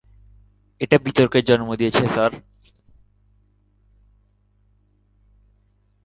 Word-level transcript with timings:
এটা 0.81 0.97
বিতর্কের 0.97 1.43
জন্ম 1.45 1.69
দিয়েছে, 1.75 2.03
স্যার। 2.07 2.31